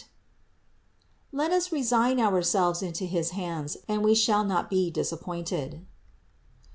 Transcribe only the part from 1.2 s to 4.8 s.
Let us resign ourselves into his hands and we shall not